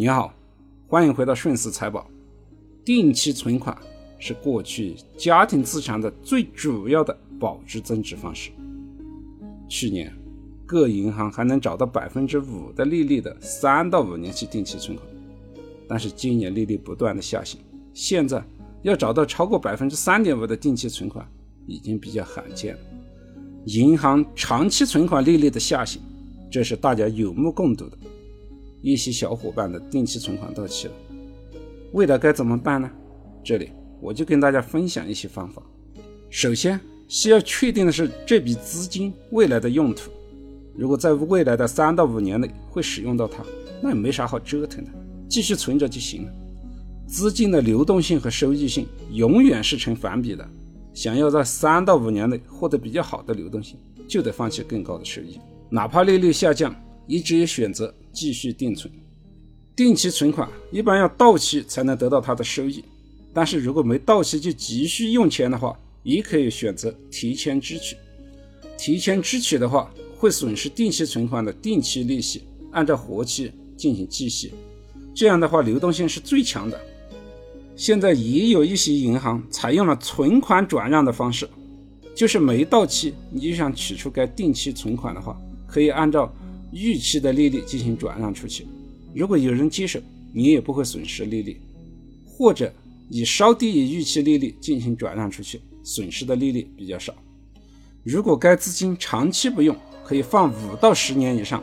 [0.00, 0.32] 你好，
[0.86, 2.08] 欢迎回到顺思财宝。
[2.84, 3.76] 定期存款
[4.20, 8.52] 是过去家庭资产的最主要的保值增值方式。
[9.68, 10.14] 去年，
[10.64, 15.04] 各银行还能找到百分之五的利率的三到五年期定期存款，
[15.88, 17.60] 但是今年利率不断的下行，
[17.92, 18.40] 现在
[18.82, 21.28] 要找到超过百分之三点五的定期存款
[21.66, 22.80] 已经比较罕见了。
[23.64, 26.00] 银行长期存款利率的下行，
[26.48, 27.98] 这是大家有目共睹的。
[28.80, 30.94] 一些小伙伴的定期存款到期了，
[31.92, 32.90] 未来该怎么办呢？
[33.42, 33.70] 这里
[34.00, 35.62] 我就跟大家分享一些方法。
[36.30, 36.78] 首先
[37.08, 40.10] 需要确定的是这笔资金未来的用途。
[40.76, 43.42] 如果在未来的三到五年内会使用到它，
[43.82, 44.90] 那也没啥好折腾的，
[45.28, 46.32] 继续存着就行了。
[47.06, 50.46] 资金的流动性和收益性永远是成反比的。
[50.92, 55.38] 想要在三到五年内获得比较好的流动性，就得放弃更高的收益，
[55.70, 56.74] 哪怕利率下降，
[57.06, 58.92] 也只有选择继续定存。
[59.76, 62.84] 定期存款一般要到期才能得到它的收益，
[63.32, 67.96] 但是如果没到期就急需用钱的话，也可以选择提前支取。
[68.76, 72.42] 提前支取的话，会损失定期存款的定期利息，
[72.72, 74.52] 按照活期进行计息，
[75.14, 76.80] 这样的话流动性是最强的。
[77.76, 81.48] 现在也有一些银行采用了存款转让的方式，
[82.16, 86.32] 就是没到期你就想取出该定期存款的话，可以按照
[86.72, 88.66] 预期的利率进行转让出去。
[89.14, 90.00] 如果有人接手，
[90.32, 91.56] 你也不会损失利率；
[92.26, 92.72] 或者
[93.08, 97.14] 以稍低于预期利率进行转让出去，损失的利率比较少。
[98.04, 101.62] 如果该资金长期不用，可以放五到十年以上。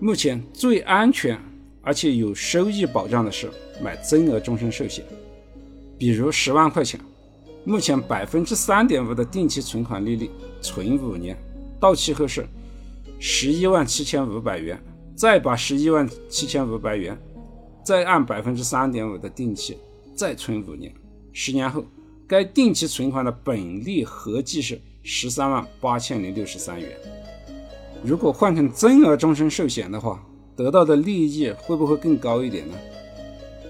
[0.00, 1.38] 目前最安全
[1.80, 3.50] 而且有收益保障的是
[3.80, 5.04] 买增额终身寿险。
[5.98, 6.98] 比如十万块钱，
[7.64, 11.36] 目前百分之三点五的定期存款利率，存五年，
[11.78, 12.44] 到期后是
[13.24, 14.76] 十一万七千五百元，
[15.14, 17.16] 再把十一万七千五百元，
[17.84, 19.78] 再按百分之三点五的定期
[20.12, 20.92] 再存五年，
[21.32, 21.84] 十年后
[22.26, 26.90] 该定期存款的本利合计是十三万八千零六十三元。
[28.02, 30.20] 如果换成增额终身寿险的话，
[30.56, 32.74] 得到的利益会不会更高一点呢？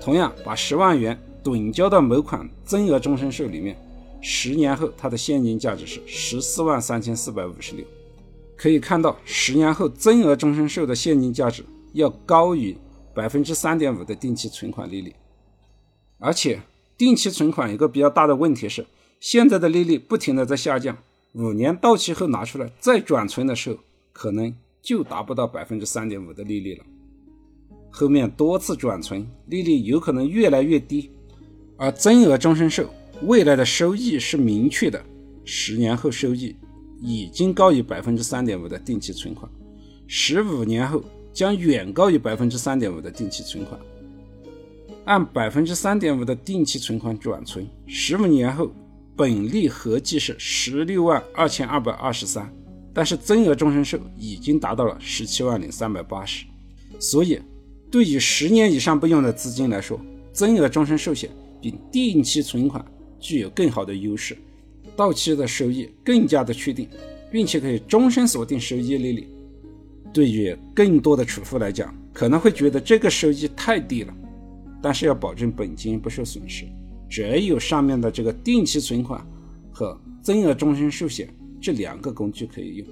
[0.00, 1.18] 同样把十万元。
[1.42, 3.74] 趸交到某款增额终身寿里面，
[4.20, 7.84] 十年后它的现金价值是十四万三千四百五十六。
[8.60, 12.76] 可以看到，十年后增额终身寿的现金价值要高于
[13.14, 15.14] 百分之三点五的定期存款利率。
[16.18, 16.60] 而且，
[16.98, 18.84] 定期存款有个比较大的问题是，
[19.18, 20.98] 现在的利率不停的在下降，
[21.32, 23.78] 五年到期后拿出来再转存的时候，
[24.12, 26.84] 可能就达不到百分之三点五的利率了。
[27.90, 31.10] 后面多次转存，利率有可能越来越低。
[31.78, 32.90] 而增额终身寿
[33.22, 35.02] 未来的收益是明确的，
[35.46, 36.54] 十年后收益
[37.00, 39.50] 已经高于百分之三点五的定期存款，
[40.06, 41.02] 十五年后
[41.32, 43.80] 将远高于百分之三点五的定期存款。
[45.04, 48.70] 按百分之三点五的定期存款转存，十五年后
[49.16, 52.52] 本利合计是十六万二千二百二十三，
[52.92, 56.44] 但是增额终身寿已经达到了十七万零三百八十，
[56.98, 57.40] 所以
[57.90, 60.00] 对于十年以上不用的资金来说，
[60.32, 61.30] 增额终身寿险。
[61.62, 62.82] 比定期存款
[63.18, 64.34] 具有更好的优势，
[65.00, 66.86] 到期的收益更加的确定，
[67.32, 69.26] 并且可以终身锁定收益利率。
[70.12, 74.14] 对于更多的储户来讲，可能会觉得这个收益太低了，
[74.82, 76.66] 但是要保证本金不受损失，
[77.08, 79.26] 只有上面的这个定期存款
[79.72, 82.86] 和增额终身寿险这两个工具可以用。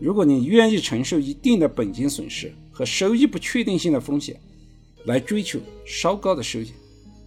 [0.00, 4.36] 如果你愿意承受一定的本金损失和收益不确定性的风险，
[5.04, 6.72] 来追求稍高的收益。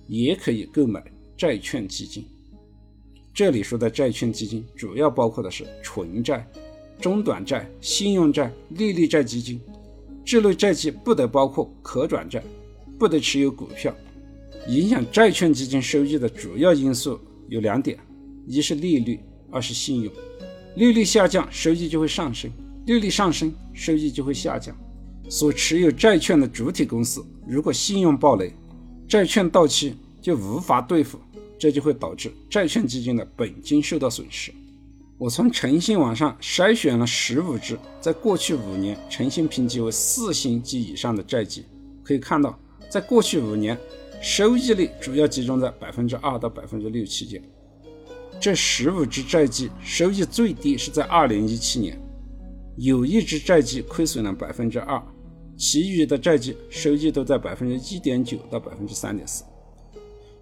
[0.07, 1.01] 也可以购买
[1.37, 2.25] 债券基金。
[3.33, 6.47] 这里说的债券基金主要包括的是纯债、
[7.01, 9.59] 中短债、信用债、利率债基金。
[10.23, 12.43] 这类债基不得包括可转债，
[12.99, 13.93] 不得持有股票。
[14.67, 17.97] 影响债券基金收益的主要因素有两点：
[18.45, 20.13] 一是利率，二是信用。
[20.75, 22.51] 利率下降，收益就会上升；
[22.85, 24.75] 利率上升，收益就会下降。
[25.27, 28.53] 所持有债券的主体公司如果信用暴雷，
[29.07, 31.19] 债券到期就无法兑付，
[31.63, 34.53] 这就会导致债券基金的本金受到损失。
[35.17, 41.63] 我从诚信网上筛选了十五只在过去五年诚信评级为四星及以上的债基，
[42.03, 43.79] 可以看到，在过去五年，
[44.21, 47.41] 收益率主要集中在百分之二到百分之六期间。
[48.41, 51.97] 这十五只债基收益最低是在二零一七年，
[52.75, 55.01] 有一只债基亏损了百分之二。
[55.55, 59.45] 其余的债基收益都在百分之一点九到百分之三点四，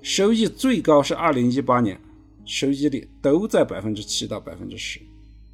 [0.02, 2.00] 收益最高是二零一八年，
[2.44, 5.00] 收益率都在百分之七到百分之十。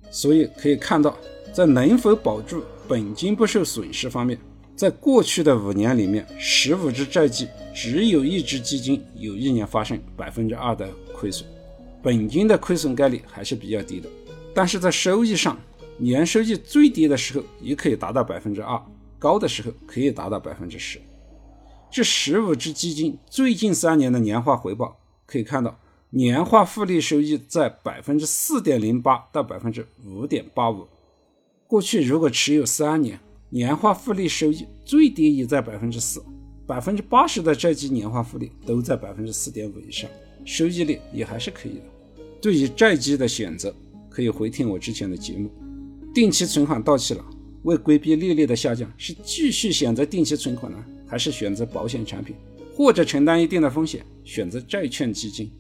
[0.09, 1.17] 所以可以看到，
[1.53, 4.39] 在能否保住本金不受损失方面，
[4.73, 7.45] 在过去的五年里面，十五只债基
[7.75, 11.45] 只有一只基金有一年发生百分之二的亏损，
[12.01, 14.07] 本金的亏损概率还是比较低的。
[14.55, 15.59] 但是在收益上，
[15.97, 18.81] 年收益最低的时候也可以达到百分之二，
[19.19, 21.01] 高的时候可以达到百分之十。
[21.89, 25.79] 这十五只基金最近三年的年化回报可以看到，
[26.09, 30.87] 年化复利收益在百分之四点零八到百分之五点八五。
[31.65, 33.19] 过去如果持有三年，
[33.49, 36.23] 年化复利收益最低也在百分之四，
[36.65, 40.09] 百分之八十的债基年化复利都在百分之四点五以上，
[40.45, 41.83] 收益率也还是可以的。
[42.41, 43.73] 对于债基的选择，
[44.09, 45.49] 可以回听我之前的节目。
[46.13, 47.25] 定期存款到期了，
[47.63, 52.35] 为规避利率的下降，是继续选择定期存款呢，还是选择保险产品，
[52.75, 55.51] 或者承担一定的风险，选择债券基金？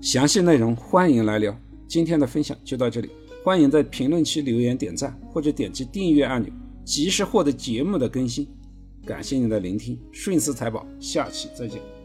[0.00, 1.58] 详细内容欢迎来聊。
[1.88, 3.08] 今天的分享就到这里，
[3.44, 6.52] 欢迎在评论区留言点赞或者点击订阅按钮。
[6.84, 8.46] 及时获得节目的更新，
[9.04, 11.95] 感谢您的聆听，顺思财宝，下期再见。